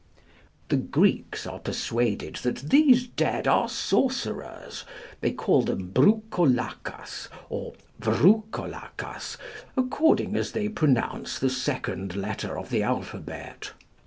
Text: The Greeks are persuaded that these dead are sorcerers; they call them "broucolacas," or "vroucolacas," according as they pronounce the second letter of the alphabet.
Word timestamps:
The 0.69 0.77
Greeks 0.77 1.45
are 1.45 1.59
persuaded 1.59 2.37
that 2.37 2.71
these 2.71 3.05
dead 3.05 3.47
are 3.47 3.69
sorcerers; 3.69 4.83
they 5.19 5.29
call 5.31 5.61
them 5.61 5.91
"broucolacas," 5.93 7.27
or 7.51 7.73
"vroucolacas," 7.99 9.37
according 9.77 10.35
as 10.35 10.53
they 10.53 10.69
pronounce 10.69 11.37
the 11.37 11.51
second 11.51 12.15
letter 12.15 12.57
of 12.57 12.71
the 12.71 12.81
alphabet. 12.81 13.73